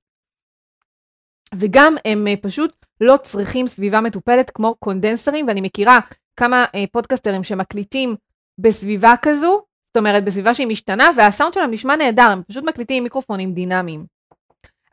[1.54, 5.98] וגם הם פשוט לא צריכים סביבה מטופלת כמו קונדנסרים, ואני מכירה
[6.36, 8.16] כמה פודקסטרים שמקליטים
[8.58, 13.02] בסביבה כזו, זאת אומרת בסביבה שהיא משתנה והסאונד שלהם נשמע נהדר, הם פשוט מקליטים עם
[13.02, 14.06] מיקרופונים דינמיים.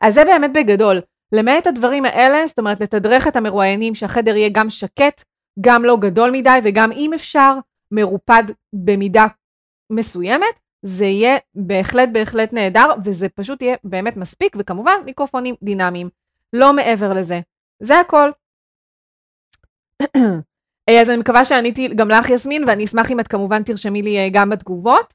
[0.00, 1.00] אז זה באמת בגדול.
[1.32, 5.24] למעט הדברים האלה, זאת אומרת לתדרך את המרואיינים שהחדר יהיה גם שקט,
[5.60, 7.54] גם לא גדול מדי וגם אם אפשר
[7.90, 9.26] מרופד במידה
[9.90, 16.08] מסוימת, זה יהיה בהחלט בהחלט נהדר וזה פשוט יהיה באמת מספיק וכמובן מיקרופונים דינמיים,
[16.52, 17.40] לא מעבר לזה.
[17.82, 18.30] זה הכל.
[20.88, 24.18] אה, אז אני מקווה שעניתי גם לך יסמין, ואני אשמח אם את כמובן תרשמי לי
[24.18, 25.14] אה, גם בתגובות.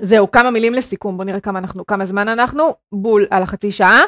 [0.00, 4.02] וזהו, כמה מילים לסיכום, בואו נראה כמה, אנחנו, כמה זמן אנחנו, בול על החצי שעה.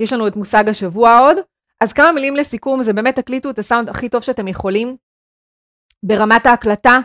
[0.00, 1.36] יש לנו את מושג השבוע עוד.
[1.80, 4.96] אז כמה מילים לסיכום, זה באמת תקליטו את הסאונד הכי טוב שאתם יכולים.
[6.02, 6.98] ברמת ההקלטה,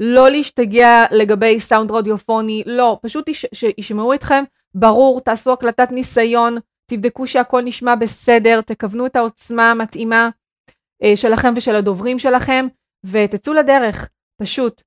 [0.00, 6.56] לא להשתגע לגבי סאונד רדיופוני, לא, פשוט שישמעו אתכם, ברור, תעשו הקלטת ניסיון,
[6.86, 10.28] תבדקו שהכל נשמע בסדר, תכוונו את העוצמה המתאימה.
[11.02, 12.66] אה, שלכם ושל הדוברים שלכם,
[13.04, 14.82] ותצאו לדרך, פשוט.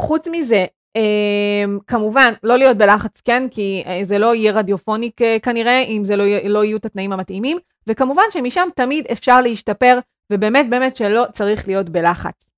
[0.00, 0.66] חוץ מזה,
[0.96, 3.48] אה, כמובן, לא להיות בלחץ, כן?
[3.50, 5.10] כי אה, זה לא יהיה רדיופוני
[5.42, 9.98] כנראה, אם זה לא, לא יהיו את התנאים המתאימים, וכמובן שמשם תמיד אפשר להשתפר,
[10.32, 12.50] ובאמת באמת שלא צריך להיות בלחץ.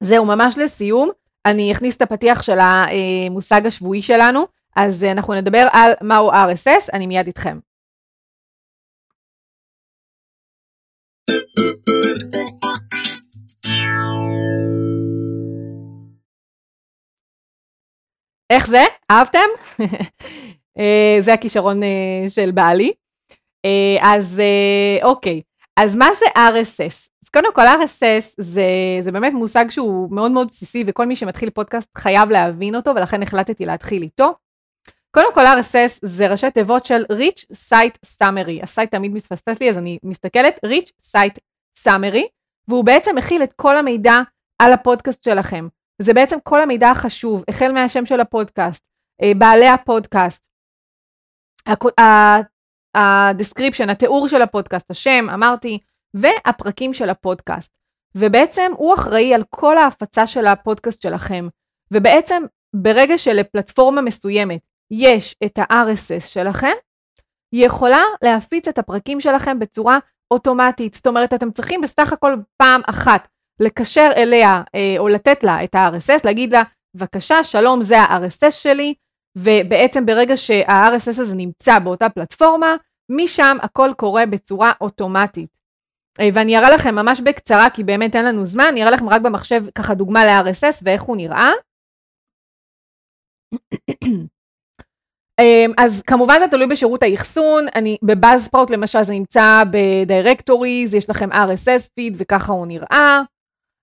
[0.00, 1.10] זהו, ממש לסיום,
[1.46, 7.06] אני אכניס את הפתיח של המושג השבועי שלנו, אז אנחנו נדבר על מהו RSS, אני
[7.06, 7.58] מיד איתכם.
[18.50, 18.82] איך זה?
[19.10, 19.48] אהבתם?
[20.78, 21.88] אה, זה הכישרון אה,
[22.28, 22.92] של בעלי.
[23.64, 24.40] אה, אז
[25.02, 25.42] אוקיי,
[25.76, 27.08] אז מה זה RSS?
[27.24, 28.62] אז קודם כל RSS זה,
[29.00, 33.22] זה באמת מושג שהוא מאוד מאוד בסיסי וכל מי שמתחיל פודקאסט חייב להבין אותו ולכן
[33.22, 34.34] החלטתי להתחיל איתו.
[35.10, 39.70] קודם כל RSS זה ראשי תיבות של Rich Site Summary, ה site תמיד מתפספס לי
[39.70, 41.38] אז אני מסתכלת, Rich Site
[41.86, 42.26] Summary,
[42.68, 44.16] והוא בעצם מכיל את כל המידע
[44.58, 45.68] על הפודקאסט שלכם.
[46.02, 48.82] זה בעצם כל המידע החשוב, החל מהשם של הפודקאסט,
[49.22, 50.42] אה, בעלי הפודקאסט,
[52.94, 55.78] ה description, התיאור של הפודקאסט, השם, אמרתי,
[56.14, 57.72] והפרקים של הפודקאסט.
[58.14, 61.48] ובעצם הוא אחראי על כל ההפצה של הפודקאסט שלכם.
[61.90, 62.42] ובעצם
[62.76, 64.60] ברגע שלפלטפורמה מסוימת
[64.90, 66.74] יש את ה-RSS שלכם,
[67.52, 69.98] היא יכולה להפיץ את הפרקים שלכם בצורה
[70.30, 70.94] אוטומטית.
[70.94, 73.28] זאת אומרת, אתם צריכים בסך הכל פעם אחת
[73.60, 76.62] לקשר אליה אה, או לתת לה את ה-RSS, להגיד לה,
[76.94, 78.94] בבקשה, שלום, זה ה-RSS שלי,
[79.38, 82.76] ובעצם ברגע שה-RSS הזה נמצא באותה פלטפורמה,
[83.10, 85.58] משם הכל קורה בצורה אוטומטית.
[86.20, 89.22] אה, ואני אראה לכם ממש בקצרה, כי באמת אין לנו זמן, אני אראה לכם רק
[89.22, 91.50] במחשב ככה דוגמה ל-RSS ואיך הוא נראה.
[95.38, 100.94] אמ, אז כמובן זה תלוי בשירות האחסון, אני ב Buzzsprout למשל זה נמצא ב directories,
[100.94, 103.22] יש לכם RSS feed וככה הוא נראה,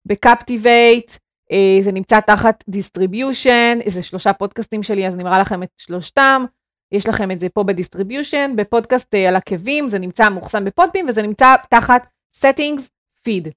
[0.08, 1.12] ב Captivate
[1.51, 6.45] אה, זה נמצא תחת distribution, זה שלושה פודקאסטים שלי אז אני מראה לכם את שלושתם,
[6.91, 10.70] יש לכם את זה פה ב distribution, בפודקאסט אה, על עקבים זה נמצא מאוחסן ב
[10.70, 12.07] Podbean וזה נמצא תחת
[12.41, 12.81] settings
[13.27, 13.49] feed.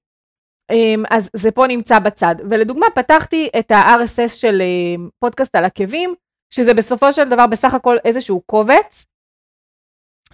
[0.71, 6.15] אמ, אז זה פה נמצא בצד, ולדוגמה פתחתי את ה-RSS של אה, פודקאסט על עקבים,
[6.53, 9.05] שזה בסופו של דבר בסך הכל איזשהו קובץ,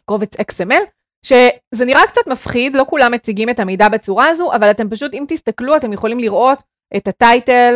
[0.05, 0.83] קובץ XML,
[1.25, 5.25] שזה נראה קצת מפחיד, לא כולם מציגים את המידע בצורה הזו, אבל אתם פשוט, אם
[5.27, 6.63] תסתכלו, אתם יכולים לראות
[6.97, 7.75] את הטייטל,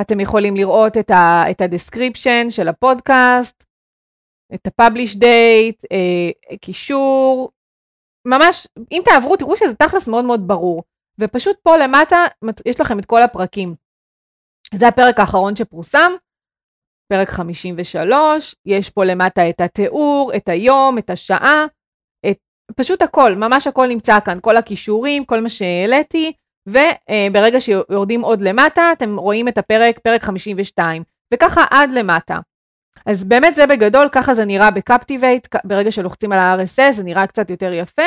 [0.00, 3.64] אתם יכולים לראות את, ה, את ה-description של הפודקאסט,
[4.54, 7.50] את ה-publish date, אה, קישור,
[8.26, 10.82] ממש, אם תעברו, תראו שזה תכלס מאוד מאוד ברור.
[11.20, 12.16] ופשוט פה למטה
[12.66, 13.74] יש לכם את כל הפרקים.
[14.74, 16.12] זה הפרק האחרון שפורסם,
[17.12, 21.66] פרק 53, יש פה למטה את התיאור, את היום, את השעה,
[22.30, 22.36] את,
[22.76, 26.32] פשוט הכל, ממש הכל נמצא כאן, כל הכישורים, כל מה שהעליתי,
[26.68, 31.02] וברגע שיורדים עוד למטה, אתם רואים את הפרק, פרק 52,
[31.34, 32.38] וככה עד למטה.
[33.06, 37.50] אז באמת זה בגדול, ככה זה נראה בקפטיבייט, ברגע שלוחצים על ה-RSS זה נראה קצת
[37.50, 38.02] יותר יפה,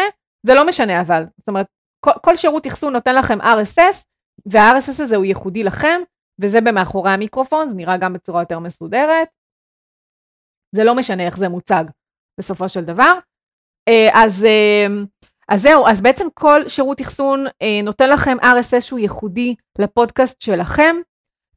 [0.46, 1.66] זה לא משנה אבל, זאת אומרת,
[2.06, 4.04] כל, כל שירות אחסון נותן לכם RSS,
[4.46, 6.02] וה-RSS הזה הוא ייחודי לכם,
[6.40, 9.28] וזה במאחורי המיקרופון, זה נראה גם בצורה יותר מסודרת.
[10.76, 11.84] זה לא משנה איך זה מוצג
[12.40, 13.14] בסופו של דבר.
[13.88, 14.88] אה, אז, אה,
[15.50, 20.96] אז זהו, אז בעצם כל שירות אחסון אה, נותן לכם RSS שהוא ייחודי לפודקאסט שלכם,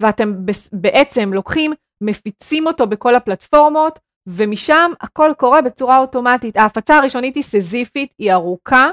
[0.01, 0.33] ואתם
[0.73, 6.57] בעצם לוקחים, מפיצים אותו בכל הפלטפורמות, ומשם הכל קורה בצורה אוטומטית.
[6.57, 8.91] ההפצה הראשונית היא סזיפית, היא ארוכה,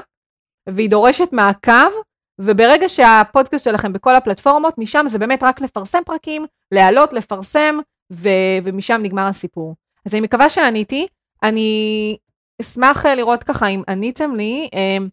[0.68, 1.90] והיא דורשת מעקב,
[2.38, 7.78] וברגע שהפודקאסט שלכם בכל הפלטפורמות, משם זה באמת רק לפרסם פרקים, להעלות, לפרסם,
[8.12, 9.74] ו- ומשם נגמר הסיפור.
[10.06, 11.06] אז אני מקווה שעניתי.
[11.42, 12.16] אני
[12.60, 14.68] אשמח אה, לראות ככה אם עניתם לי.
[14.72, 15.08] אמ,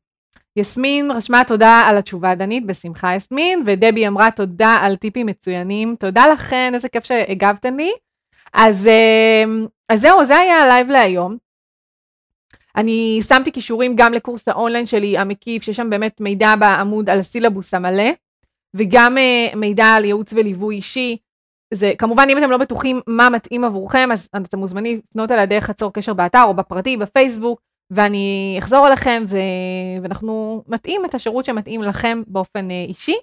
[0.56, 5.96] יסמין רשמה תודה על התשובה דנית, בשמחה יסמין, ודבי אמרה תודה על טיפים מצוינים.
[6.00, 7.92] תודה לכן, איזה כיף שהגבתם לי.
[8.54, 11.38] אז, אמ, אז זהו, זה היה הלייב להיום.
[12.76, 17.74] אני שמתי קישורים גם לקורס האונליין שלי המקיף, שיש שם באמת מידע בעמוד על הסילבוס
[17.74, 18.10] המלא,
[18.74, 21.18] וגם אה, מידע על ייעוץ וליווי אישי.
[21.74, 25.70] זה כמובן אם אתם לא בטוחים מה מתאים עבורכם, אז אתם מוזמנים לפנות על הדרך
[25.70, 29.38] הצור קשר באתר או בפרטי, בפייסבוק, ואני אחזור אליכם ו...
[30.04, 33.16] ואנחנו נתאים את השירות שמתאים לכם באופן אה, אישי.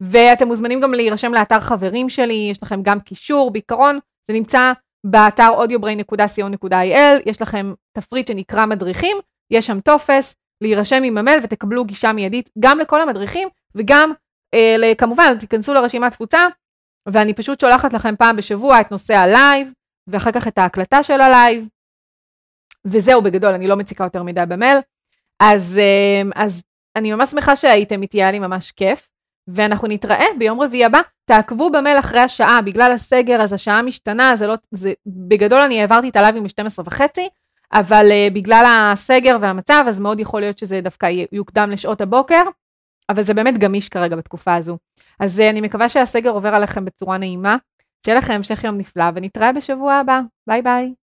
[0.00, 4.72] ואתם מוזמנים גם להירשם לאתר חברים שלי, יש לכם גם קישור, בעיקרון זה נמצא
[5.04, 9.16] באתר audiobrain.co.il יש לכם תפריט שנקרא מדריכים,
[9.50, 14.12] יש שם טופס, להירשם עם המייל ותקבלו גישה מיידית גם לכל המדריכים וגם
[14.54, 16.46] אה, כמובן תיכנסו לרשימת תפוצה
[17.08, 19.72] ואני פשוט שולחת לכם פעם בשבוע את נושא הלייב
[20.06, 21.68] ואחר כך את ההקלטה של הלייב
[22.84, 24.78] וזהו בגדול, אני לא מציקה יותר מדי במייל.
[25.40, 26.62] אז, אה, אז
[26.96, 29.09] אני ממש שמחה שהייתם איתי, היה לי ממש כיף.
[29.54, 31.00] ואנחנו נתראה ביום רביעי הבא.
[31.24, 36.08] תעקבו במייל אחרי השעה, בגלל הסגר אז השעה משתנה, זה לא, זה, בגדול אני העברתי
[36.08, 37.28] את הלייבים ב-12 וחצי,
[37.72, 42.42] אבל uh, בגלל הסגר והמצב, אז מאוד יכול להיות שזה דווקא יוקדם לשעות הבוקר,
[43.08, 44.78] אבל זה באמת גמיש כרגע בתקופה הזו.
[45.20, 47.56] אז uh, אני מקווה שהסגר עובר עליכם בצורה נעימה,
[48.06, 50.20] שיהיה לכם המשך יום נפלא, ונתראה בשבוע הבא.
[50.46, 50.99] ביי ביי.